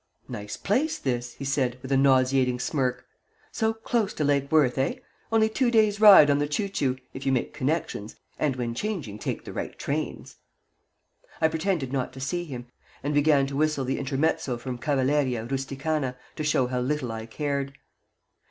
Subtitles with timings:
[0.27, 3.05] "Nice place, this," said he, with a nauseating smirk.
[3.51, 4.95] "So close to Lake Worth eh?
[5.31, 9.19] Only two days' ride on the choo choo, if you make connections, and when changing
[9.19, 10.37] take the right trains."
[11.39, 12.65] I pretended not to see him,
[13.03, 17.77] and began to whistle the intermezzo from "Cavalleria Rusticana," to show how little I cared.